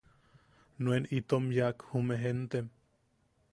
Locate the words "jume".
1.91-2.15